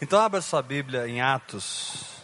[0.00, 2.14] Então abra sua Bíblia em Atos.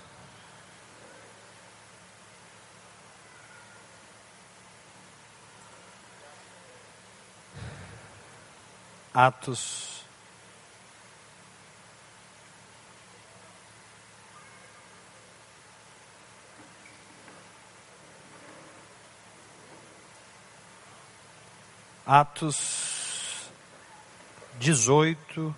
[9.14, 10.04] Atos.
[22.06, 23.50] Atos
[24.58, 25.54] 18.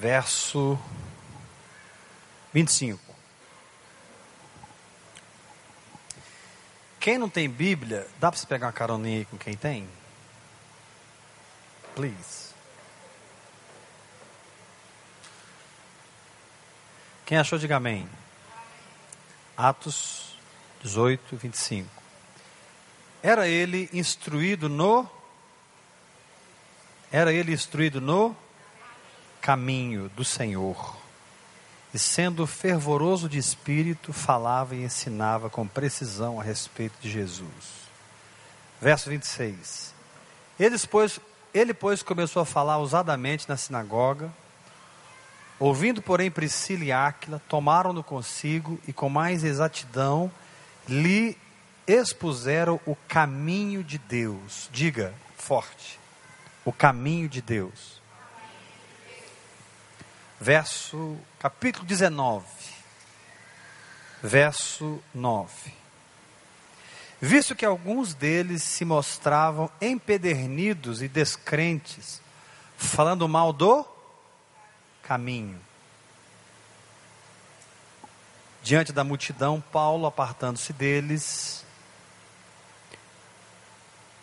[0.00, 0.78] Verso
[2.54, 2.98] 25.
[6.98, 9.86] Quem não tem Bíblia, dá para você pegar uma caroninha aí com quem tem?
[11.94, 12.54] Please.
[17.26, 18.08] Quem achou, diga amém.
[19.54, 20.34] Atos
[20.82, 21.90] 18, 25.
[23.22, 25.06] Era ele instruído no.
[27.12, 28.34] Era ele instruído no
[29.40, 30.96] caminho do Senhor.
[31.92, 37.88] E sendo fervoroso de espírito, falava e ensinava com precisão a respeito de Jesus.
[38.80, 39.92] Verso 26.
[40.58, 41.18] Ele, pois,
[41.52, 44.32] ele, pois, começou a falar ousadamente na sinagoga.
[45.58, 50.30] Ouvindo, porém, Priscila e Áquila, tomaram-no consigo e com mais exatidão
[50.88, 51.36] lhe
[51.86, 54.70] expuseram o caminho de Deus.
[54.72, 55.98] Diga forte:
[56.64, 57.99] o caminho de Deus
[60.40, 62.46] verso capítulo 19,
[64.22, 65.74] verso 9.
[67.20, 72.22] Visto que alguns deles se mostravam empedernidos e descrentes,
[72.78, 73.86] falando mal do
[75.02, 75.60] caminho.
[78.62, 81.66] Diante da multidão, Paulo, apartando-se deles,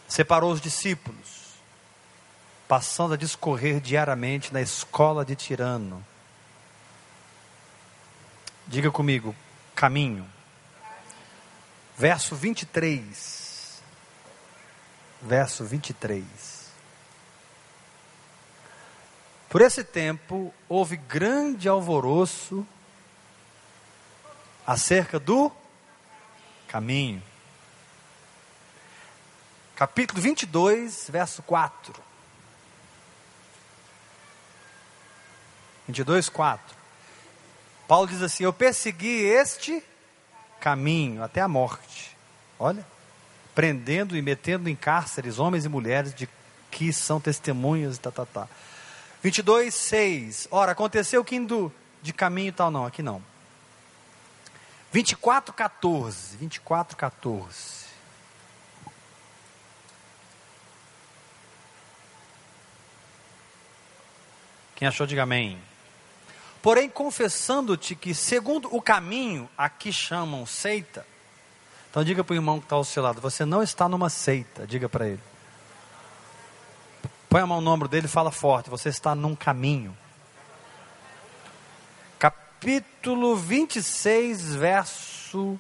[0.08, 1.37] separou os discípulos
[2.68, 6.06] passando a discorrer diariamente na escola de Tirano.
[8.68, 9.34] Diga comigo,
[9.74, 10.30] caminho.
[11.98, 13.82] Verso 23.
[15.22, 16.68] Verso 23.
[19.50, 22.68] Por esse tempo houve grande alvoroço
[24.66, 25.50] acerca do
[26.68, 27.24] caminho.
[29.74, 32.07] Capítulo 22, verso 4.
[35.88, 36.76] 22, 4.
[37.88, 39.84] Paulo diz assim: Eu persegui este
[40.60, 42.16] caminho até a morte.
[42.60, 42.86] Olha,
[43.56, 46.28] prendendo e metendo em cárceres homens e mulheres de
[46.70, 48.48] que são testemunhas, tá, tá, tá.
[49.24, 50.48] 22, 6.
[50.52, 53.22] Ora, aconteceu que indo de caminho e tal, não, aqui não.
[54.92, 56.38] 24, 14.
[56.38, 57.88] 24, 14.
[64.76, 65.60] Quem achou, diga amém.
[66.62, 71.06] Porém, confessando-te que, segundo o caminho, aqui chamam seita.
[71.90, 74.66] Então, diga para o irmão que está ao seu lado: você não está numa seita.
[74.66, 75.22] Diga para ele.
[77.30, 79.96] Põe a mão no ombro dele e fala forte: você está num caminho.
[82.18, 85.60] Capítulo 26, verso.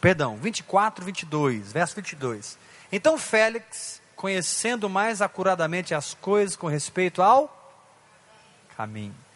[0.00, 1.72] Perdão, 24, 22.
[1.72, 2.58] Verso 22.
[2.92, 7.54] Então, Félix, conhecendo mais acuradamente as coisas com respeito ao
[8.76, 9.27] caminho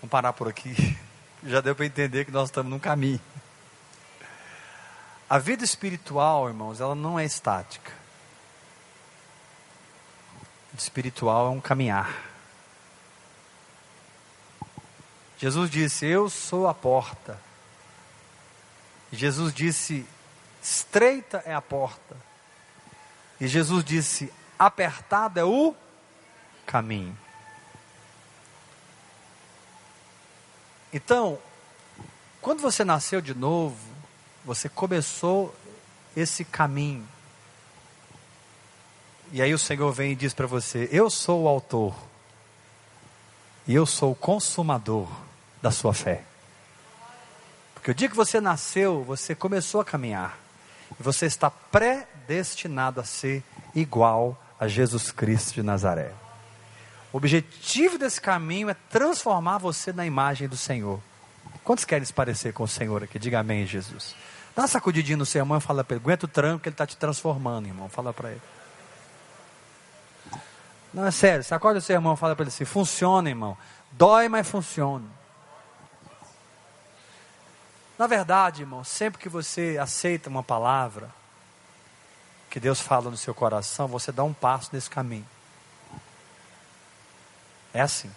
[0.00, 0.74] Vamos parar por aqui.
[1.44, 3.20] Já deu para entender que nós estamos num caminho.
[5.28, 7.92] A vida espiritual, irmãos, ela não é estática.
[10.32, 12.30] A vida espiritual é um caminhar.
[15.38, 17.40] Jesus disse: Eu sou a porta.
[19.12, 20.06] Jesus disse:
[20.62, 22.16] Estreita é a porta.
[23.40, 25.74] E Jesus disse: Apertado é o
[26.66, 27.16] caminho.
[30.92, 31.38] Então,
[32.40, 33.76] quando você nasceu de novo,
[34.44, 35.54] você começou
[36.16, 37.06] esse caminho.
[39.32, 41.94] E aí o Senhor vem e diz para você: Eu sou o autor.
[43.66, 45.08] E eu sou o consumador
[45.62, 46.24] da sua fé.
[47.74, 50.38] Porque o dia que você nasceu, você começou a caminhar.
[50.98, 53.44] E você está predestinado a ser
[53.74, 56.12] igual a Jesus Cristo de Nazaré.
[57.12, 61.00] O objetivo desse caminho é transformar você na imagem do Senhor.
[61.64, 63.18] Quantos querem se parecer com o Senhor aqui?
[63.18, 64.14] Diga amém, Jesus.
[64.54, 66.74] Dá uma sacudidinha no seu irmão e fala para ele: aguenta o tranco que ele
[66.74, 67.88] está te transformando, irmão.
[67.88, 68.42] Fala para ele.
[70.92, 71.44] Não, é sério.
[71.44, 73.56] Sacode o seu irmão e fala para ele assim: funciona, irmão.
[73.92, 75.04] Dói, mas funciona.
[77.98, 81.10] Na verdade, irmão, sempre que você aceita uma palavra
[82.48, 85.26] que Deus fala no seu coração, você dá um passo nesse caminho.
[87.72, 88.10] É assim.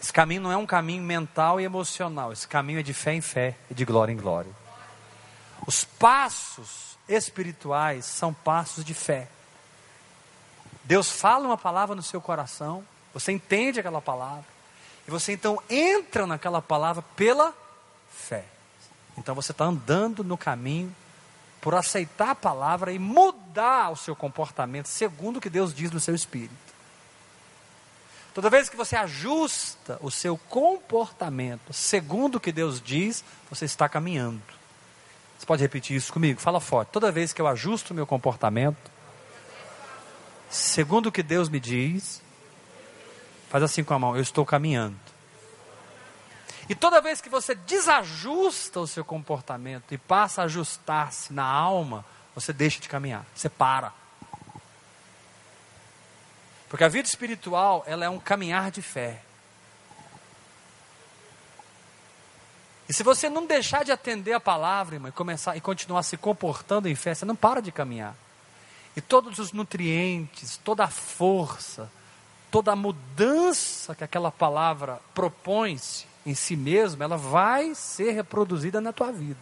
[0.00, 3.20] Esse caminho não é um caminho mental e emocional, esse caminho é de fé em
[3.20, 4.50] fé e de glória em glória.
[5.66, 9.28] Os passos espirituais são passos de fé.
[10.84, 12.82] Deus fala uma palavra no seu coração,
[13.12, 14.46] você entende aquela palavra,
[15.06, 17.54] e você então entra naquela palavra pela
[18.10, 18.44] fé.
[19.18, 20.94] Então você está andando no caminho
[21.60, 26.00] por aceitar a palavra e mudar o seu comportamento segundo o que Deus diz no
[26.00, 26.69] seu espírito.
[28.40, 33.86] Toda vez que você ajusta o seu comportamento segundo o que Deus diz, você está
[33.86, 34.40] caminhando.
[35.38, 36.40] Você pode repetir isso comigo?
[36.40, 36.88] Fala forte.
[36.88, 38.90] Toda vez que eu ajusto o meu comportamento,
[40.48, 42.22] segundo o que Deus me diz,
[43.50, 44.96] faz assim com a mão, eu estou caminhando.
[46.66, 52.06] E toda vez que você desajusta o seu comportamento e passa a ajustar-se na alma,
[52.34, 53.99] você deixa de caminhar, você para.
[56.70, 59.20] Porque a vida espiritual, ela é um caminhar de fé.
[62.88, 66.16] E se você não deixar de atender a palavra, irmão, e começar e continuar se
[66.16, 68.14] comportando em fé, você não para de caminhar.
[68.96, 71.90] E todos os nutrientes, toda a força,
[72.52, 78.92] toda a mudança que aquela palavra propõe-se, em si mesmo, ela vai ser reproduzida na
[78.92, 79.40] tua vida.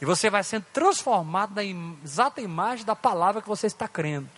[0.00, 4.28] E você vai sendo transformado na exata imagem da palavra que você está crendo.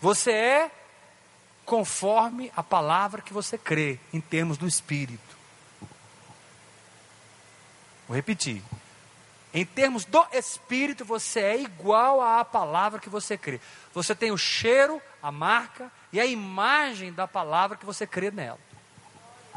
[0.00, 0.70] Você é
[1.66, 5.36] conforme a palavra que você crê, em termos do Espírito.
[8.06, 8.62] Vou repetir.
[9.52, 13.60] Em termos do Espírito, você é igual à palavra que você crê.
[13.92, 18.60] Você tem o cheiro, a marca e a imagem da palavra que você crê nela.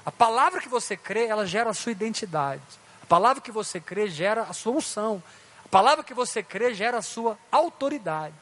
[0.03, 2.63] A palavra que você crê, ela gera a sua identidade.
[3.03, 5.21] A palavra que você crê gera a sua unção.
[5.65, 8.33] A palavra que você crê gera a sua autoridade.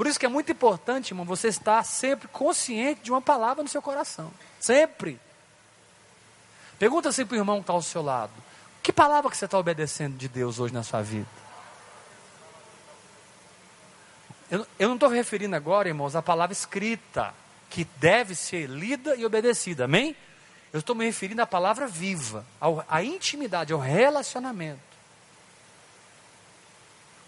[0.00, 3.68] Por isso que é muito importante, irmão, você estar sempre consciente de uma palavra no
[3.68, 4.32] seu coração.
[4.58, 5.20] Sempre.
[6.78, 8.32] Pergunta assim para o irmão que está ao seu lado:
[8.82, 11.28] Que palavra que você está obedecendo de Deus hoje na sua vida?
[14.50, 17.34] Eu, eu não estou referindo agora, irmãos, à palavra escrita
[17.68, 19.84] que deve ser lida e obedecida.
[19.84, 20.16] Amém?
[20.72, 22.46] Eu estou me referindo à palavra viva,
[22.88, 24.89] à intimidade, ao relacionamento.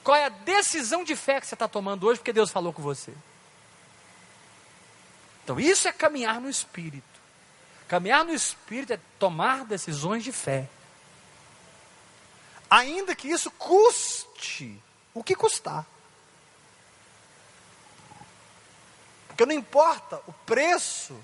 [0.02, 2.82] Qual é a decisão de fé que você está tomando hoje porque Deus falou com
[2.82, 3.14] você?
[5.44, 7.04] Então, isso é caminhar no Espírito.
[7.88, 10.68] Caminhar no Espírito é tomar decisões de fé.
[12.70, 14.80] Ainda que isso custe
[15.12, 15.86] o que custar.
[19.28, 21.18] Porque não importa o preço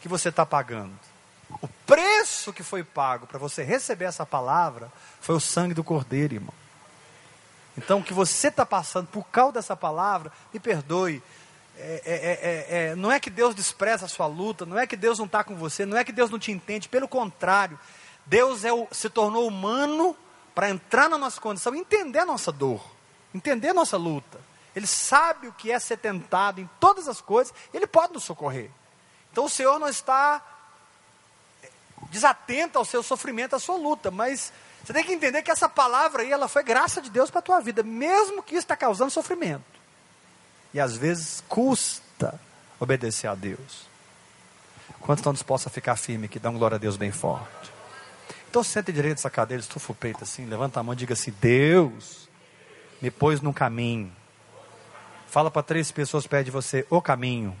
[0.00, 0.98] que você está pagando.
[1.86, 4.90] Preço que foi pago para você receber essa palavra
[5.20, 6.54] foi o sangue do Cordeiro, irmão.
[7.76, 11.22] Então, o que você está passando por causa dessa palavra, me perdoe.
[11.76, 14.96] É, é, é, é, não é que Deus despreza a sua luta, não é que
[14.96, 17.78] Deus não está com você, não é que Deus não te entende, pelo contrário,
[18.24, 20.16] Deus é o, se tornou humano
[20.54, 22.80] para entrar na nossa condição, entender a nossa dor,
[23.34, 24.40] entender a nossa luta.
[24.74, 28.70] Ele sabe o que é ser tentado em todas as coisas, ele pode nos socorrer.
[29.32, 30.40] Então o Senhor não está
[32.10, 36.22] desatento ao seu sofrimento, à sua luta, mas você tem que entender que essa palavra
[36.22, 39.10] aí, ela foi graça de Deus para a tua vida, mesmo que isso está causando
[39.10, 39.64] sofrimento.
[40.72, 42.38] E às vezes custa
[42.78, 43.86] obedecer a Deus.
[45.00, 46.28] Quantos estão dispostos a ficar firme?
[46.40, 47.72] Dá um glória a Deus bem forte.
[48.50, 51.34] Então sente direito essa cadeira, estufa o peito assim, levanta a mão e diga assim:
[51.40, 52.28] Deus
[53.02, 54.12] me pôs no caminho
[55.34, 57.56] Fala para três pessoas perto de você, o caminho.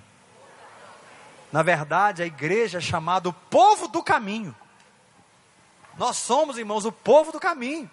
[1.54, 4.52] Na verdade, a igreja é chamada o povo do caminho.
[5.96, 7.88] Nós somos, irmãos, o povo do caminho.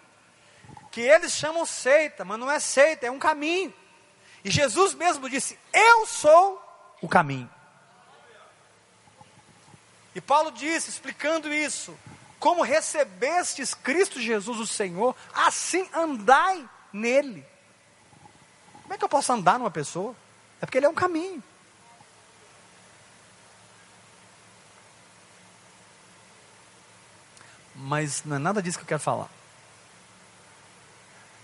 [0.90, 3.72] Que eles chamam seita, mas não é seita, é um caminho.
[4.44, 6.60] E Jesus mesmo disse: Eu sou
[7.04, 7.48] o caminho.
[10.16, 11.96] E Paulo disse, explicando isso:
[12.40, 17.46] Como recebestes Cristo Jesus, o Senhor, assim andai nele.
[18.82, 20.16] Como é que eu posso andar numa pessoa?
[20.60, 21.44] É porque ele é um caminho.
[27.82, 29.30] Mas não é nada disso que eu quero falar.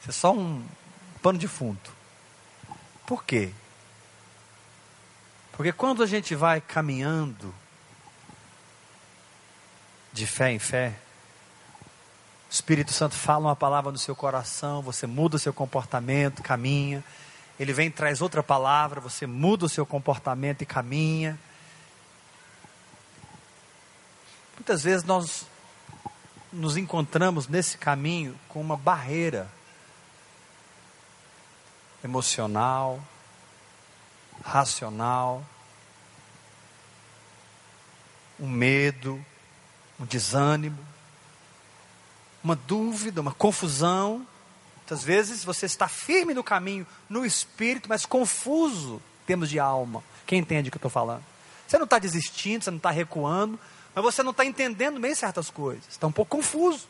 [0.01, 0.65] Isso é só um
[1.21, 1.79] pano de fundo.
[3.05, 3.51] Por quê?
[5.53, 7.53] Porque quando a gente vai caminhando
[10.13, 10.93] de fé em fé,
[12.49, 17.03] o Espírito Santo fala uma palavra no seu coração, você muda o seu comportamento, caminha,
[17.59, 21.39] ele vem e traz outra palavra, você muda o seu comportamento e caminha.
[24.55, 25.45] Muitas vezes nós
[26.57, 29.49] nos encontramos nesse caminho com uma barreira
[32.03, 33.01] emocional,
[34.43, 35.45] racional,
[38.39, 39.23] um medo,
[39.99, 40.77] um desânimo,
[42.43, 44.25] uma dúvida, uma confusão.
[44.77, 50.03] Muitas vezes você está firme no caminho, no espírito, mas confuso em termos de alma.
[50.25, 51.23] Quem entende o que eu estou falando?
[51.67, 53.59] Você não está desistindo, você não está recuando,
[53.97, 55.83] mas você não está entendendo bem certas coisas.
[55.89, 56.87] Está um pouco confuso.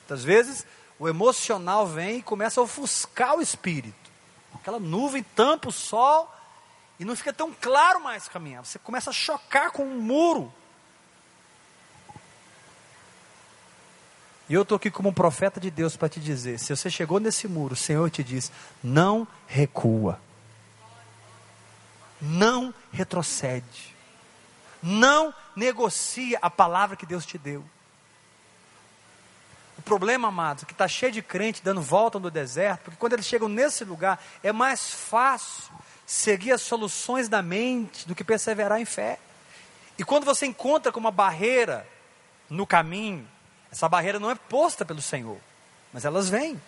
[0.00, 0.66] Muitas vezes
[0.98, 4.10] o emocional vem e começa a ofuscar o espírito.
[4.56, 6.34] Aquela nuvem tampa o sol
[6.98, 8.66] e não fica tão claro mais caminhar.
[8.66, 10.52] Você começa a chocar com um muro.
[14.48, 17.20] E eu estou aqui como um profeta de Deus para te dizer: se você chegou
[17.20, 18.50] nesse muro, o Senhor te diz:
[18.82, 20.20] não recua,
[22.20, 23.94] não retrocede,
[24.82, 27.64] não negocia a palavra que Deus te deu.
[29.76, 33.12] O problema, amados, é que está cheio de crente dando volta no deserto, porque quando
[33.12, 35.72] eles chegam nesse lugar, é mais fácil
[36.06, 39.18] seguir as soluções da mente do que perseverar em fé.
[39.98, 41.86] E quando você encontra com uma barreira
[42.48, 43.26] no caminho,
[43.70, 45.38] essa barreira não é posta pelo Senhor,
[45.92, 46.60] mas elas vêm.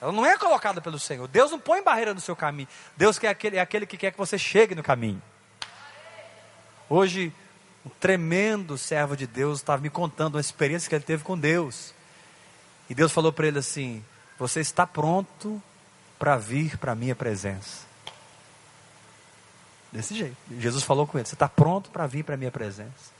[0.00, 1.26] Ela não é colocada pelo Senhor.
[1.26, 2.68] Deus não põe barreira no seu caminho.
[2.96, 5.20] Deus é aquele, é aquele que quer que você chegue no caminho.
[6.90, 7.32] Hoje,
[7.84, 11.92] um tremendo servo de Deus estava me contando uma experiência que ele teve com Deus.
[12.88, 14.02] E Deus falou para ele assim:
[14.38, 15.62] Você está pronto
[16.18, 17.86] para vir para a minha presença.
[19.92, 20.36] Desse jeito.
[20.58, 23.18] Jesus falou com ele: Você está pronto para vir para a minha presença.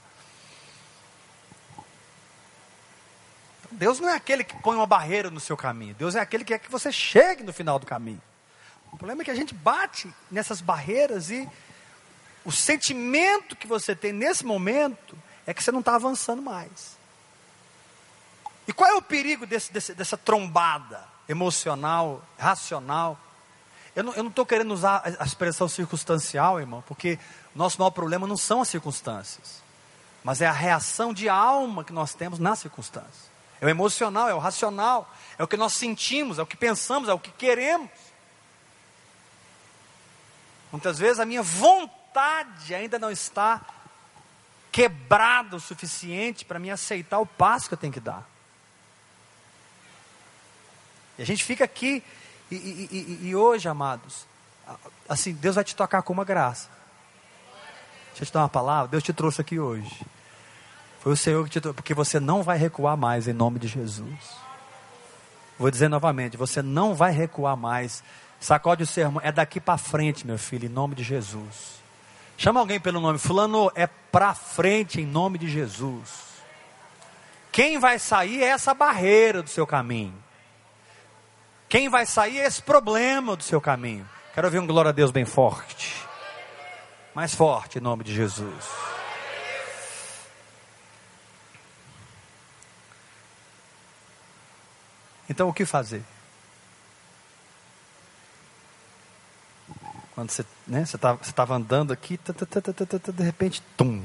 [3.71, 5.93] Deus não é aquele que põe uma barreira no seu caminho.
[5.93, 8.21] Deus é aquele que quer que você chegue no final do caminho.
[8.91, 11.47] O problema é que a gente bate nessas barreiras e
[12.45, 16.97] o sentimento que você tem nesse momento é que você não está avançando mais.
[18.67, 23.19] E qual é o perigo desse, desse, dessa trombada emocional, racional?
[23.95, 27.19] Eu não estou querendo usar a expressão circunstancial, irmão, porque
[27.53, 29.61] nosso maior problema não são as circunstâncias,
[30.23, 33.29] mas é a reação de alma que nós temos nas circunstâncias.
[33.59, 37.09] É o emocional, é o racional, é o que nós sentimos, é o que pensamos,
[37.09, 37.89] é o que queremos.
[40.71, 41.98] Muitas vezes a minha vontade
[42.73, 43.61] ainda não está
[44.71, 48.27] quebrada o suficiente para me aceitar o passo que eu tenho que dar.
[51.17, 52.03] E a gente fica aqui,
[52.49, 54.25] e, e, e, e hoje, amados,
[55.07, 56.69] assim, Deus vai te tocar com uma graça.
[58.09, 60.05] Deixa eu te dar uma palavra, Deus te trouxe aqui hoje.
[61.01, 63.67] Foi o Senhor que te trouxe, porque você não vai recuar mais em nome de
[63.67, 64.37] Jesus.
[65.57, 68.03] Vou dizer novamente, você não vai recuar mais.
[68.39, 71.79] Sacode o sermão, é daqui para frente, meu filho, em nome de Jesus.
[72.39, 76.39] Chama alguém pelo nome, fulano, é para frente em nome de Jesus.
[77.51, 80.13] Quem vai sair é essa barreira do seu caminho.
[81.67, 84.07] Quem vai sair é esse problema do seu caminho.
[84.33, 85.93] Quero ouvir um glória a Deus bem forte.
[87.13, 88.69] Mais forte em nome de Jesus.
[95.29, 96.05] Então o que fazer?
[100.19, 102.19] Quando você né, estava você andando aqui,
[103.15, 104.03] de repente, tum.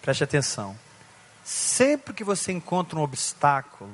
[0.00, 0.78] Preste atenção.
[1.42, 3.90] Sempre que você encontra um obstáculo,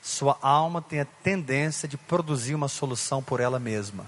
[0.00, 4.06] sua alma tem a tendência de produzir uma solução por ela mesma.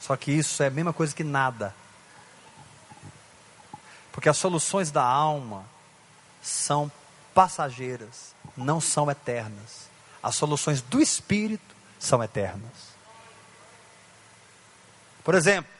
[0.00, 1.72] Só que isso é a mesma coisa que nada.
[4.10, 5.70] Porque as soluções da alma
[6.42, 6.90] são
[7.32, 9.88] passageiras, não são eternas.
[10.22, 12.92] As soluções do espírito são eternas.
[15.24, 15.70] Por exemplo,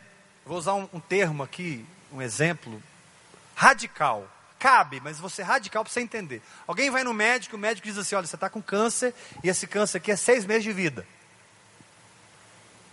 [0.47, 2.83] vou usar um, um termo aqui, um exemplo
[3.55, 4.27] radical.
[4.59, 6.41] Cabe, mas você radical para você entender.
[6.69, 9.67] Alguém vai no médico, o médico diz assim: olha, você está com câncer e esse
[9.67, 11.05] câncer aqui é seis meses de vida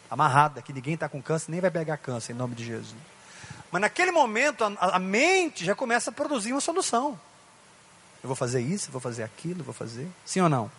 [0.09, 2.95] amarrada, que ninguém está com câncer, nem vai pegar câncer, em nome de Jesus.
[3.71, 7.19] Mas naquele momento, a, a mente já começa a produzir uma solução.
[8.23, 10.07] Eu vou fazer isso, eu vou fazer aquilo, eu vou fazer.
[10.25, 10.71] Sim ou não?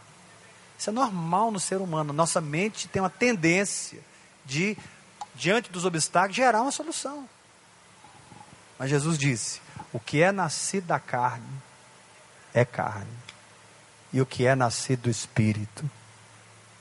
[0.79, 2.13] Isso é normal no ser humano.
[2.13, 4.01] Nossa mente tem uma tendência
[4.45, 4.77] de,
[5.35, 7.29] diante dos obstáculos, gerar uma solução.
[8.79, 9.61] Mas Jesus disse:
[9.93, 11.47] o que é nascido da carne
[12.55, 13.11] é carne,
[14.13, 15.89] e o que é nascido do espírito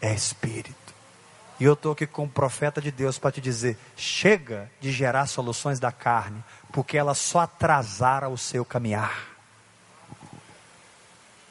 [0.01, 0.93] é espírito.
[1.59, 5.79] E eu estou aqui como profeta de Deus para te dizer: chega de gerar soluções
[5.79, 9.38] da carne, porque ela só atrasará o seu caminhar.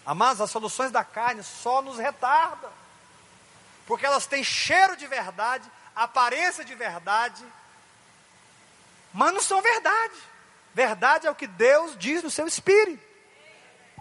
[0.08, 2.70] Amados, as soluções da carne só nos retardam.
[3.86, 7.44] porque elas têm cheiro de verdade, aparência de verdade,
[9.12, 10.14] mas não são verdade.
[10.74, 13.02] Verdade é o que Deus diz no seu espírito.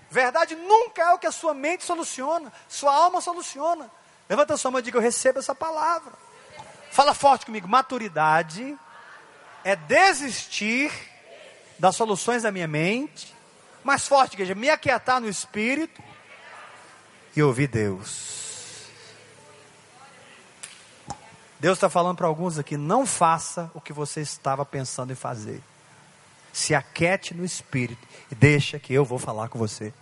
[0.10, 3.92] Verdade nunca é o que a sua mente soluciona, sua alma soluciona.
[4.30, 6.14] Levanta a sua mão e diga: Eu recebo essa palavra.
[6.92, 8.78] Fala forte comigo: maturidade
[9.62, 10.90] é desistir
[11.78, 13.37] das soluções da minha mente,
[13.88, 16.04] mais forte, igreja, me aquietar no espírito
[17.34, 18.86] e ouvir Deus.
[21.58, 25.64] Deus está falando para alguns aqui: não faça o que você estava pensando em fazer.
[26.52, 29.94] Se aquete no espírito e deixa que eu vou falar com você.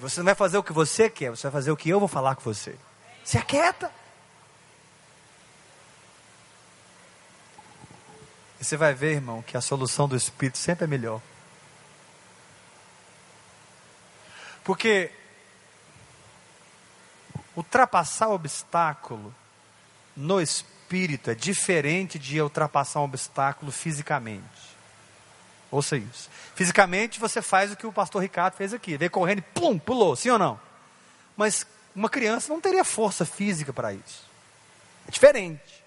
[0.00, 2.08] Você não vai fazer o que você quer, você vai fazer o que eu vou
[2.08, 2.76] falar com você.
[3.24, 3.92] Se aquieta.
[8.58, 11.20] E você vai ver, irmão, que a solução do Espírito sempre é melhor.
[14.68, 15.10] Porque
[17.56, 19.34] ultrapassar obstáculo
[20.14, 24.44] no Espírito é diferente de ultrapassar um obstáculo fisicamente.
[25.70, 26.28] Ouça isso.
[26.54, 28.98] Fisicamente você faz o que o pastor Ricardo fez aqui.
[28.98, 30.60] Veio correndo e pum, pulou, sim ou não?
[31.34, 34.22] Mas uma criança não teria força física para isso.
[35.08, 35.82] É diferente.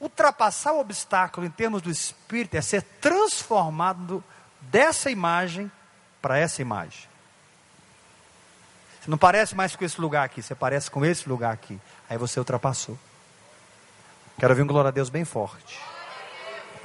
[0.00, 4.24] Ultrapassar o obstáculo em termos do espírito é ser transformado
[4.58, 5.70] dessa imagem
[6.22, 7.11] para essa imagem.
[9.02, 11.80] Você não parece mais com esse lugar aqui, você parece com esse lugar aqui.
[12.08, 12.96] Aí você ultrapassou.
[14.38, 15.80] Quero ouvir um glória a Deus bem forte.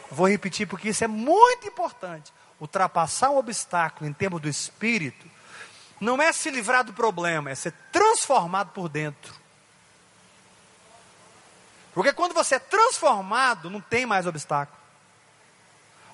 [0.10, 2.34] Vou repetir porque isso é muito importante.
[2.60, 5.28] Ultrapassar um obstáculo em termos do espírito
[6.02, 9.36] não é se livrar do problema, é ser transformado por dentro.
[11.94, 14.80] Porque quando você é transformado, não tem mais obstáculo.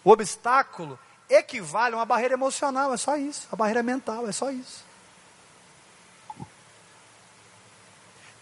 [0.04, 3.48] O obstáculo equivale a uma barreira emocional, é só isso.
[3.50, 4.92] A barreira mental, é só isso.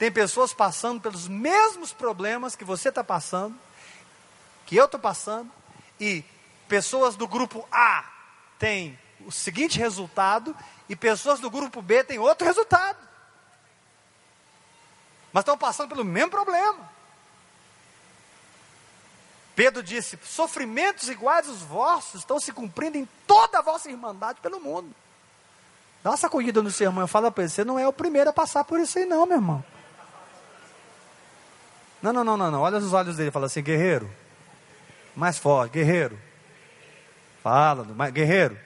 [0.02, 3.56] Tem pessoas passando pelos mesmos problemas que você está passando,
[4.66, 5.52] que eu estou passando,
[6.00, 6.26] e
[6.68, 8.04] pessoas do grupo A
[8.58, 10.58] têm o seguinte resultado,
[10.90, 12.98] e pessoas do grupo B têm outro resultado.
[15.32, 16.90] Mas estão passando pelo mesmo problema.
[19.56, 24.60] Pedro disse: sofrimentos iguais aos vossos estão se cumprindo em toda a vossa irmandade pelo
[24.60, 24.96] mundo.
[26.04, 28.34] Uma sacudida no seu irmão e fala para ele: você não é o primeiro a
[28.34, 29.64] passar por isso aí, não, meu irmão.
[32.02, 32.62] Não, não, não, não, não.
[32.62, 34.10] Olha os olhos dele fala assim: guerreiro.
[35.16, 36.18] Mais forte, guerreiro.
[37.44, 38.58] Fala, guerreiro.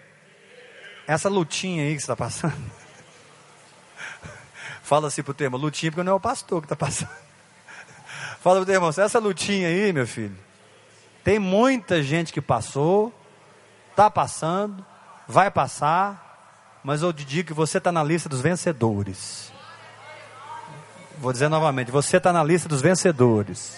[1.08, 2.54] Essa lutinha aí que você está passando.
[4.84, 7.12] Fala assim pro teu irmão: lutinha porque não é o pastor que está passando.
[8.42, 10.46] Fala pro teu irmão: essa lutinha aí, meu filho
[11.26, 13.12] tem muita gente que passou,
[13.90, 14.86] está passando,
[15.28, 19.52] vai passar, mas eu te digo que você está na lista dos vencedores.
[21.18, 23.78] Vou dizer novamente: você está na lista dos vencedores.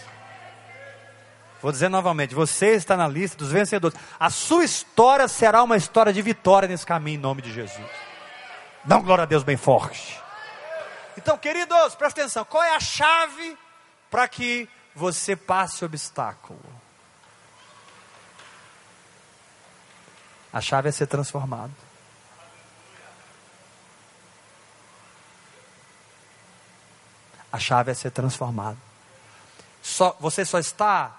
[1.61, 3.97] Vou dizer novamente: você está na lista dos vencedores.
[4.19, 7.87] A sua história será uma história de vitória nesse caminho, em nome de Jesus.
[8.83, 10.21] Dá glória a Deus bem forte.
[11.17, 13.57] Então, queridos, presta atenção: qual é a chave
[14.09, 16.59] para que você passe o obstáculo?
[20.51, 21.86] A chave é ser transformado.
[27.51, 28.77] A chave é ser transformado.
[29.81, 31.17] Só, você só está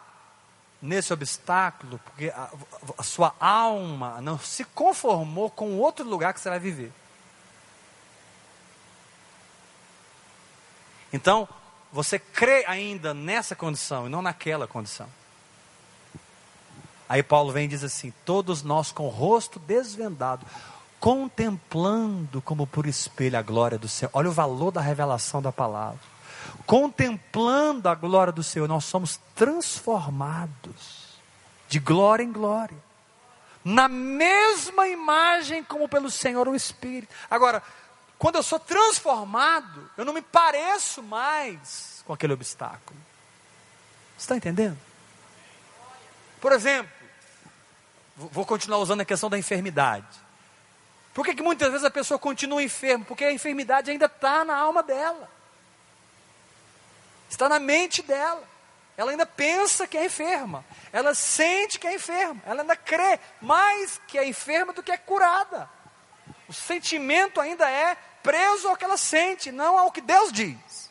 [0.81, 2.51] nesse obstáculo porque a,
[2.97, 6.93] a sua alma não se conformou com outro lugar que você vai viver.
[11.13, 11.49] Então,
[11.93, 15.09] você crê ainda nessa condição e não naquela condição.
[17.09, 20.45] Aí Paulo vem e diz assim: todos nós com o rosto desvendado,
[21.01, 24.11] contemplando como por espelho a glória do Senhor.
[24.13, 25.99] Olha o valor da revelação da palavra.
[26.67, 31.19] Contemplando a glória do Senhor, nós somos transformados
[31.69, 32.77] de glória em glória,
[33.65, 37.15] na mesma imagem como pelo Senhor o Espírito.
[37.31, 37.63] Agora,
[38.19, 42.99] quando eu sou transformado, eu não me pareço mais com aquele obstáculo.
[44.17, 44.79] Você está entendendo?
[46.41, 46.99] Por exemplo,
[48.19, 50.07] Vou continuar usando a questão da enfermidade.
[51.15, 53.05] Por que, que muitas vezes a pessoa continua enferma?
[53.05, 55.31] Porque a enfermidade ainda está na alma dela,
[57.29, 58.43] está na mente dela.
[58.97, 64.01] Ela ainda pensa que é enferma, ela sente que é enferma, ela ainda crê mais
[64.09, 65.71] que é enferma do que é curada.
[66.49, 70.89] O sentimento ainda é preso ao que ela sente, não ao que Deus diz.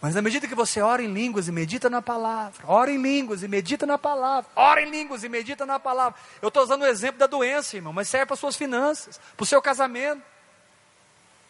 [0.00, 3.42] Mas na medida que você ora em línguas e medita na palavra, ora em línguas
[3.42, 6.20] e medita na palavra, ora em línguas e medita na palavra.
[6.40, 9.46] Eu estou usando o exemplo da doença, irmão, mas serve para suas finanças, para o
[9.46, 10.22] seu casamento.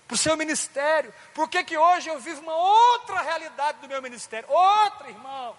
[0.09, 1.13] Para o seu ministério.
[1.35, 4.49] Por que, que hoje eu vivo uma outra realidade do meu ministério?
[4.51, 5.55] Outra, irmãos,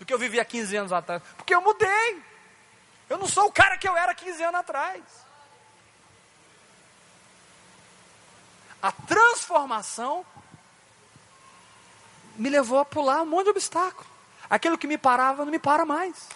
[0.00, 1.22] do que eu vivia 15 anos atrás.
[1.36, 2.20] Porque eu mudei.
[3.08, 5.00] Eu não sou o cara que eu era 15 anos atrás.
[8.82, 10.26] A transformação
[12.36, 14.06] me levou a pular um monte de obstáculo.
[14.50, 16.28] Aquilo que me parava não me para mais.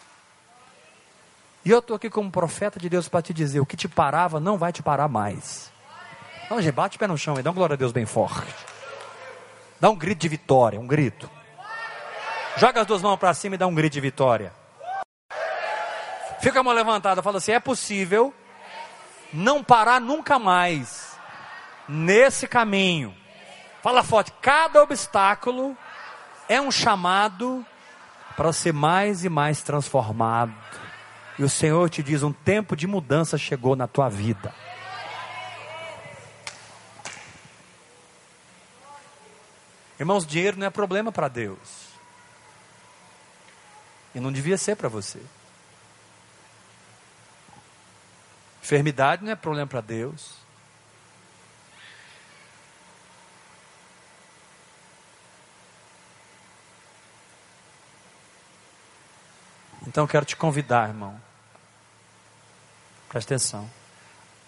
[1.64, 4.38] E eu estou aqui como profeta de Deus para te dizer: o que te parava
[4.38, 5.72] não vai te parar mais.
[6.50, 8.54] Não, gente, bate o pé no chão e dá um glória a Deus bem forte.
[9.80, 11.30] Dá um grito de vitória, um grito.
[12.56, 14.52] Joga as duas mãos para cima e dá um grito de vitória.
[16.40, 18.32] Fica a mão levantada, fala assim: é possível
[19.32, 21.16] não parar nunca mais
[21.88, 23.14] nesse caminho.
[23.82, 25.76] Fala forte: cada obstáculo
[26.48, 27.64] é um chamado
[28.36, 30.54] para ser mais e mais transformado.
[31.38, 34.52] E o Senhor te diz: um tempo de mudança chegou na tua vida.
[39.98, 41.88] Irmãos, dinheiro não é problema para Deus.
[44.14, 45.20] E não devia ser para você.
[48.62, 50.34] Enfermidade não é problema para Deus.
[59.86, 61.18] Então eu quero te convidar, irmão.
[63.08, 63.68] Presta atenção.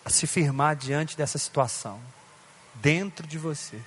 [0.04, 1.98] A se firmar diante dessa situação.
[2.74, 3.80] Dentro de você.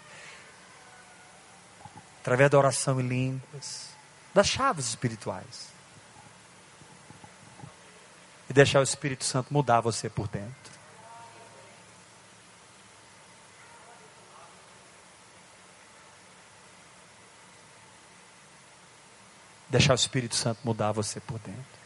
[2.24, 3.90] Através da oração em línguas.
[4.34, 5.74] Das chaves espirituais
[8.50, 10.74] e deixar o Espírito Santo mudar você por dentro.
[19.68, 21.84] Deixar o Espírito Santo mudar você por dentro.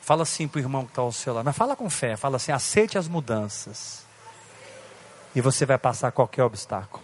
[0.00, 2.36] Fala assim para o irmão que está ao seu lado, mas fala com fé, fala
[2.36, 4.06] assim: aceite as mudanças,
[5.34, 6.99] e você vai passar qualquer obstáculo.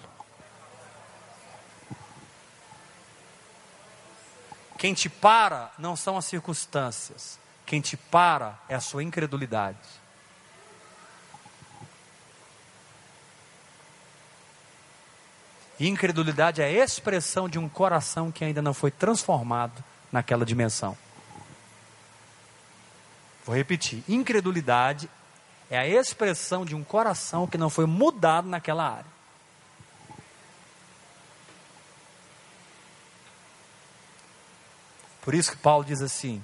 [4.87, 9.81] Quem te para não são as circunstâncias, quem te para é a sua incredulidade.
[15.81, 20.97] Incredulidade é a expressão de um coração que ainda não foi transformado naquela dimensão.
[23.45, 25.11] Vou repetir: incredulidade
[25.69, 29.16] é a expressão de um coração que não foi mudado naquela área.
[35.27, 36.41] Por isso que Paulo diz assim: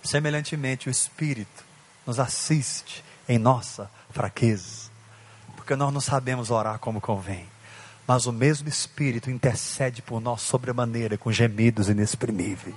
[0.00, 1.64] Semelhantemente, o Espírito
[2.06, 4.88] nos assiste em nossa fraqueza,
[5.56, 7.48] porque nós não sabemos orar como convém,
[8.06, 12.76] mas o mesmo Espírito intercede por nós sobremaneira com gemidos inexprimíveis.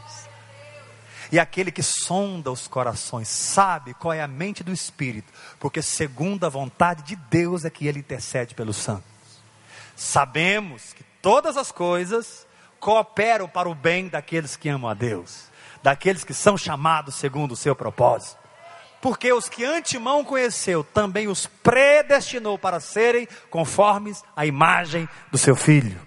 [1.32, 6.44] E aquele que sonda os corações sabe qual é a mente do Espírito, porque segundo
[6.44, 9.06] a vontade de Deus é que ele intercede pelos santos.
[9.96, 12.48] Sabemos que todas as coisas
[12.84, 17.58] cooperam para o bem daqueles que amam a Deus daqueles que são chamados segundo o
[17.58, 18.42] seu propósito.
[19.02, 25.58] Porque os que antemão conheceu, também os predestinou para serem conformes à imagem do seu
[25.58, 26.00] filho.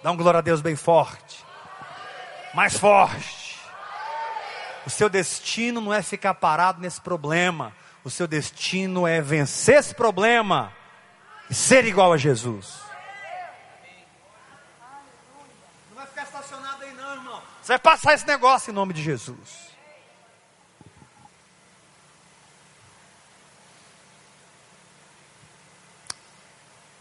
[0.00, 1.44] Dá um glória a Deus bem forte.
[2.54, 3.58] Mais forte.
[4.86, 7.72] O seu destino não é ficar parado nesse problema.
[8.04, 10.72] O seu destino é vencer esse problema
[11.50, 12.84] e ser igual a Jesus.
[17.64, 19.70] Você vai passar esse negócio em nome de Jesus.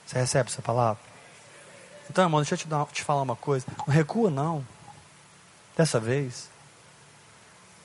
[0.05, 1.03] Você recebe essa palavra?
[2.09, 3.65] Então, irmão, deixa eu te, dar, te falar uma coisa.
[3.77, 4.65] Não recua, não.
[5.75, 6.49] Dessa vez.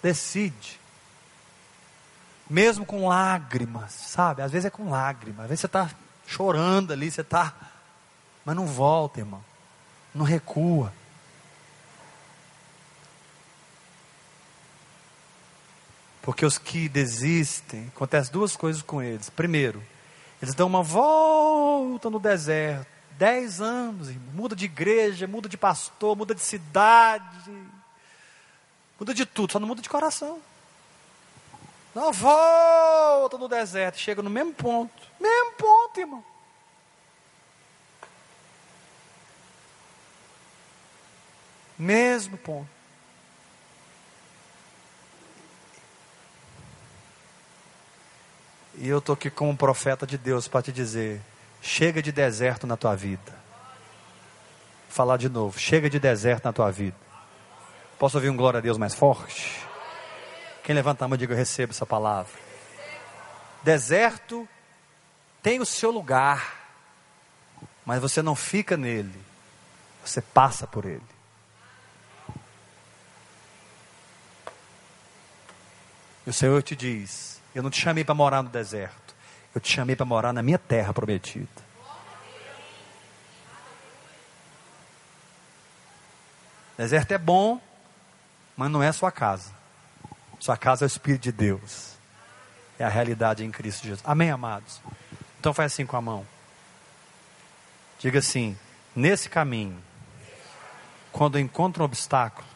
[0.01, 0.79] Decide.
[2.49, 4.41] Mesmo com lágrimas, sabe?
[4.41, 5.41] Às vezes é com lágrimas.
[5.41, 5.91] Às vezes você está
[6.29, 7.53] chorando ali, você está.
[8.45, 9.45] Mas não volta, irmão.
[10.15, 10.93] Não recua.
[16.29, 19.31] Porque os que desistem, acontece duas coisas com eles.
[19.31, 19.83] Primeiro,
[20.43, 22.87] eles dão uma volta no deserto.
[23.13, 24.35] Dez anos, irmão.
[24.35, 27.51] muda de igreja, muda de pastor, muda de cidade,
[29.01, 30.39] muda de tudo, só não muda de coração.
[31.95, 35.03] Dá uma volta no deserto, chega no mesmo ponto.
[35.19, 36.25] Mesmo ponto, irmão.
[41.79, 42.78] Mesmo ponto.
[48.81, 51.21] E eu estou aqui como um profeta de Deus para te dizer:
[51.61, 53.37] chega de deserto na tua vida.
[54.89, 56.97] Falar de novo: chega de deserto na tua vida.
[57.99, 59.67] Posso ouvir um glória a Deus mais forte?
[60.63, 62.33] Quem levanta a mão, diga: eu recebo essa palavra.
[63.65, 64.49] Deserto
[65.43, 66.71] tem o seu lugar,
[67.85, 69.21] mas você não fica nele,
[70.05, 71.03] você passa por ele.
[76.25, 79.15] E o Senhor te diz: Eu não te chamei para morar no deserto,
[79.55, 81.69] eu te chamei para morar na minha terra prometida.
[86.77, 87.61] Deserto é bom,
[88.57, 89.51] mas não é sua casa.
[90.39, 91.95] Sua casa é o Espírito de Deus.
[92.79, 94.01] É a realidade em Cristo Jesus.
[94.05, 94.81] Amém, amados?
[95.41, 96.25] Então faz assim com a mão.
[97.99, 98.57] Diga assim:
[98.95, 99.77] nesse caminho,
[101.11, 102.47] quando eu encontro um obstáculo,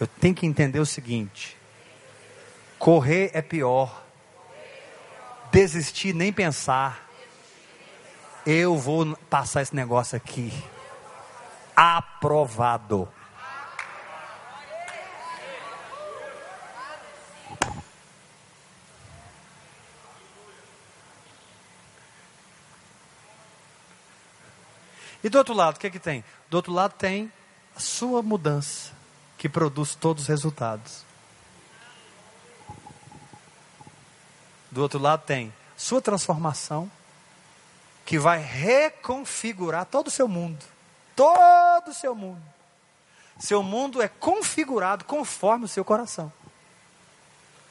[0.00, 1.56] eu tenho que entender o seguinte:
[2.78, 4.02] correr é pior,
[5.50, 7.04] desistir nem pensar.
[8.44, 10.52] Eu vou passar esse negócio aqui
[11.74, 13.08] aprovado.
[25.22, 26.24] E do outro lado, o que, é que tem?
[26.48, 27.32] Do outro lado tem
[27.74, 28.92] a sua mudança,
[29.36, 31.05] que produz todos os resultados.
[34.76, 36.90] Do outro lado tem sua transformação,
[38.04, 40.62] que vai reconfigurar todo o seu mundo
[41.16, 42.42] todo o seu mundo.
[43.40, 46.30] Seu mundo é configurado conforme o seu coração.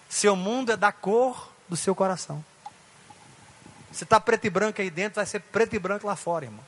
[0.09, 2.43] Seu mundo é da cor do seu coração.
[3.91, 6.65] Se está preto e branco aí dentro, vai ser preto e branco lá fora, irmão.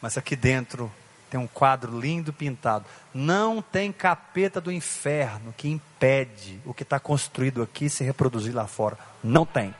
[0.00, 0.90] Mas aqui dentro
[1.34, 2.84] tem um quadro lindo pintado.
[3.12, 8.68] Não tem capeta do inferno que impede o que está construído aqui se reproduzir lá
[8.68, 8.96] fora.
[9.20, 9.74] Não tem.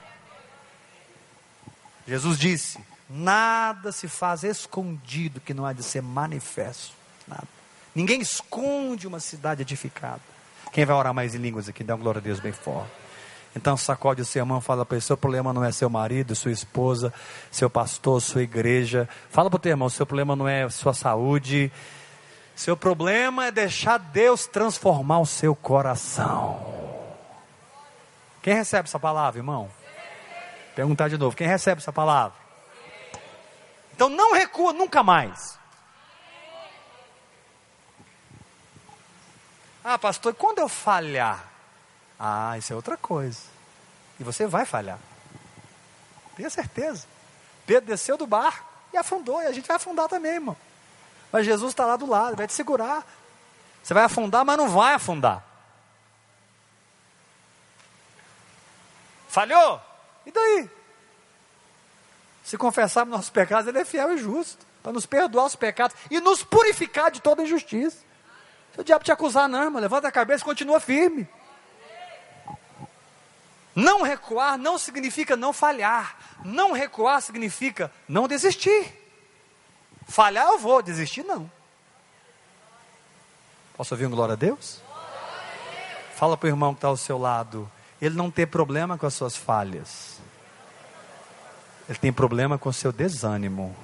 [2.08, 6.92] Jesus disse: nada se faz escondido que não há de ser manifesto.
[7.28, 7.46] Nada.
[7.94, 10.22] Ninguém esconde uma cidade edificada.
[10.72, 11.84] Quem vai orar mais em línguas aqui?
[11.84, 13.03] Dá uma glória a Deus bem forte.
[13.56, 16.50] Então sacode o seu irmão, fala para ele, seu problema não é seu marido, sua
[16.50, 17.12] esposa,
[17.50, 19.08] seu pastor, sua igreja.
[19.30, 21.70] Fala para o teu irmão, seu problema não é sua saúde.
[22.56, 26.74] Seu problema é deixar Deus transformar o seu coração.
[28.42, 29.70] Quem recebe essa palavra, irmão?
[30.74, 32.36] Perguntar de novo, quem recebe essa palavra?
[33.94, 35.58] Então não recua nunca mais.
[39.84, 41.53] Ah, pastor, quando eu falhar?
[42.18, 43.40] Ah, isso é outra coisa.
[44.18, 44.98] E você vai falhar.
[46.36, 47.06] Tenha certeza.
[47.66, 49.42] Pedro desceu do barco e afundou.
[49.42, 50.56] E a gente vai afundar também, irmão.
[51.32, 53.04] Mas Jesus está lá do lado, vai te segurar.
[53.82, 55.44] Você vai afundar, mas não vai afundar.
[59.28, 59.80] Falhou?
[60.24, 60.70] E daí?
[62.44, 66.20] Se confessarmos nossos pecados, Ele é fiel e justo para nos perdoar os pecados e
[66.20, 67.98] nos purificar de toda injustiça.
[68.74, 71.28] Se o diabo te acusar, não, irmão, levanta a cabeça e continua firme.
[73.74, 76.16] Não recuar não significa não falhar.
[76.44, 78.92] Não recuar significa não desistir.
[80.06, 81.50] Falhar eu vou, desistir não.
[83.76, 84.80] Posso ouvir um glória a Deus?
[86.14, 87.70] Fala para o irmão que está ao seu lado.
[88.00, 90.20] Ele não tem problema com as suas falhas.
[91.88, 93.74] Ele tem problema com o seu desânimo.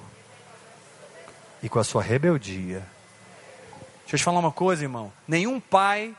[1.61, 2.87] E com a sua rebeldia.
[4.01, 5.11] Deixa eu te falar uma coisa, irmão.
[5.27, 6.15] Nenhum pai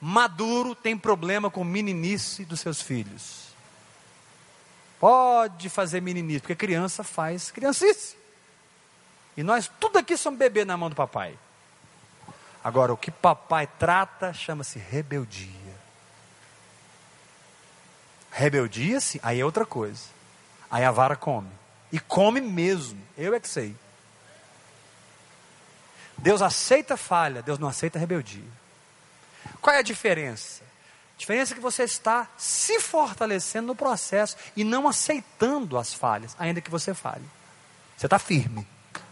[0.00, 3.46] maduro tem problema com meninice dos seus filhos.
[4.98, 8.16] Pode fazer meninice, porque criança faz criancice.
[9.36, 11.38] E nós, tudo aqui somos bebê na mão do papai.
[12.64, 15.76] Agora, o que papai trata chama-se rebeldia.
[18.30, 20.02] Rebeldia, sim, aí é outra coisa.
[20.70, 21.50] Aí a vara come.
[21.92, 23.00] E come mesmo.
[23.16, 23.76] Eu é que sei.
[26.18, 28.44] Deus aceita falha, Deus não aceita rebeldia.
[29.66, 30.62] Qual é a diferença?
[30.62, 36.36] A diferença é que você está se fortalecendo no processo e não aceitando as falhas,
[36.38, 37.24] ainda que você falhe.
[37.96, 38.64] Você está firme.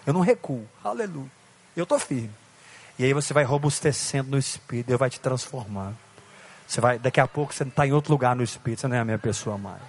[0.06, 0.64] Eu não recuo.
[0.84, 1.28] Aleluia.
[1.76, 2.30] Eu estou firme.
[2.96, 5.98] E aí você vai robustecendo no Espírito, Deus vai te transformando.
[6.68, 9.00] Você vai, daqui a pouco você está em outro lugar no Espírito, você não é
[9.00, 9.82] a minha pessoa mais.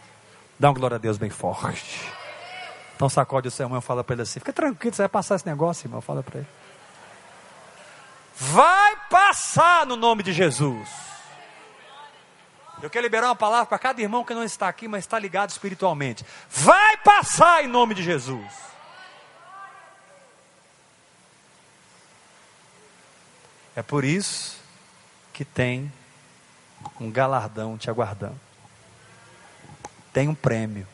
[0.58, 2.12] Dá uma glória a Deus bem forte.
[2.96, 5.36] Então sacode o seu irmão e fala para ele assim: fica tranquilo, você vai passar
[5.36, 6.02] esse negócio, irmão.
[6.02, 6.48] Fala para ele.
[8.38, 10.90] Vai passar no nome de Jesus.
[12.82, 15.50] Eu quero liberar uma palavra para cada irmão que não está aqui, mas está ligado
[15.50, 16.26] espiritualmente.
[16.50, 18.52] Vai passar em nome de Jesus.
[23.74, 24.58] É por isso
[25.34, 25.92] que tem
[27.00, 28.40] um galardão te aguardando.
[30.12, 30.88] Tem um prêmio.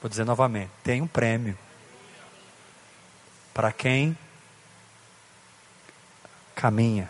[0.00, 1.58] Vou dizer novamente: tem um prêmio
[3.52, 4.16] para quem
[6.60, 7.08] Caminha.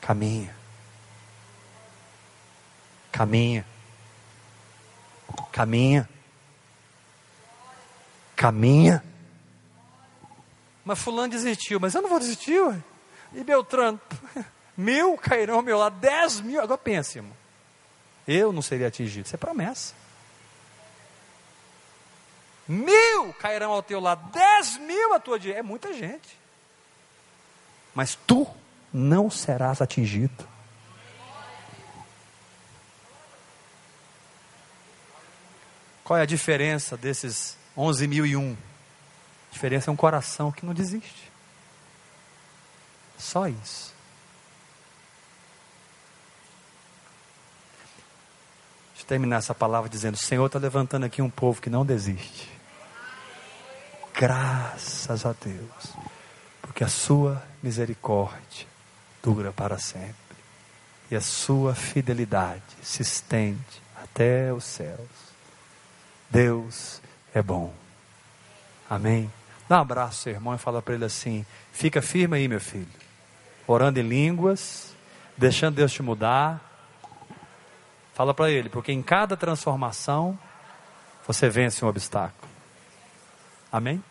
[0.00, 0.56] Caminha.
[3.12, 3.66] Caminha.
[5.52, 6.08] Caminha.
[8.34, 9.04] Caminha.
[10.82, 12.82] Mas fulano desistiu, mas eu não vou desistir, ué.
[13.34, 14.00] E Beltrano,
[14.74, 17.36] mil cairão ao meu lado, dez mil, agora pense, irmão.
[18.26, 19.94] Eu não seria atingido, isso é promessa.
[22.68, 26.38] Mil cairão ao teu lado, dez mil à tua direita, é muita gente.
[27.94, 28.46] Mas tu
[28.92, 30.46] não serás atingido.
[36.02, 38.54] Qual é a diferença desses 11.001?
[38.54, 41.32] A diferença é um coração que não desiste.
[43.18, 43.96] Só isso.
[49.06, 52.55] Terminar essa palavra dizendo: o Senhor está levantando aqui um povo que não desiste.
[54.18, 55.94] Graças a Deus,
[56.62, 58.66] porque a sua misericórdia
[59.22, 60.14] dura para sempre
[61.10, 64.98] e a sua fidelidade se estende até os céus.
[66.30, 67.02] Deus
[67.34, 67.74] é bom.
[68.88, 69.30] Amém.
[69.68, 72.88] Dá um abraço, seu irmão, e fala para ele assim: fica firme aí, meu filho.
[73.66, 74.94] Orando em línguas,
[75.36, 76.58] deixando Deus te mudar.
[78.14, 80.38] Fala para ele, porque em cada transformação
[81.26, 82.45] você vence um obstáculo.
[83.70, 84.02] Amém?